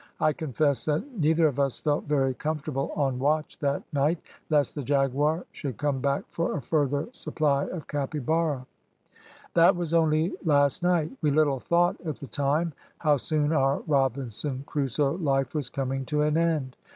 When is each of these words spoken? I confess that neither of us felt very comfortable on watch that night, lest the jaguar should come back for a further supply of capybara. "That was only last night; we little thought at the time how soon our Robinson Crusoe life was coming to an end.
I 0.19 0.33
confess 0.33 0.85
that 0.85 1.19
neither 1.19 1.45
of 1.45 1.59
us 1.59 1.77
felt 1.77 2.05
very 2.05 2.33
comfortable 2.33 2.91
on 2.95 3.19
watch 3.19 3.59
that 3.59 3.83
night, 3.93 4.17
lest 4.49 4.73
the 4.73 4.81
jaguar 4.81 5.45
should 5.51 5.77
come 5.77 5.99
back 5.99 6.23
for 6.27 6.57
a 6.57 6.61
further 6.63 7.07
supply 7.11 7.65
of 7.65 7.85
capybara. 7.87 8.65
"That 9.53 9.75
was 9.75 9.93
only 9.93 10.33
last 10.43 10.81
night; 10.81 11.11
we 11.21 11.29
little 11.29 11.59
thought 11.59 12.01
at 12.03 12.15
the 12.15 12.25
time 12.25 12.73
how 12.97 13.17
soon 13.17 13.53
our 13.53 13.81
Robinson 13.85 14.63
Crusoe 14.65 15.17
life 15.19 15.53
was 15.53 15.69
coming 15.69 16.03
to 16.05 16.23
an 16.23 16.35
end. 16.35 16.77